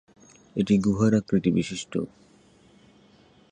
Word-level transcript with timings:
এটি 0.55 0.73
গুহার 0.77 1.13
আকৃতিবিশিষ্ট। 1.13 1.93